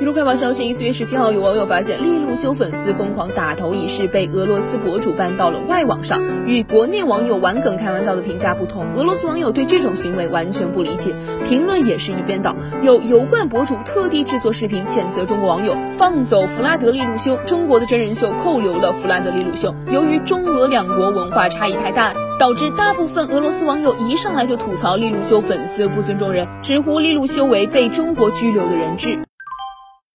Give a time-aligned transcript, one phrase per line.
[0.00, 11.14] 一路快报消息四月十七号有网友发现利路修粉丝疯狂打头一事被俄罗斯博主搬到了外网上与国内网友玩梗开玩笑的评价不同俄罗斯网友对这种行为完全不理解。
[11.44, 19.74] 评论也是一边倒有油罐博主特地制作视频谴责中国网友放走弗拉德利路修中国的真人秀扣留了弗拉德利路修。
[19.92, 29.18] 由于中俄两国文化差异太大导致大部分俄罗斯网友一上来就吐槽利路修粉丝不尊重人直呼利路修为被中国拘留的人质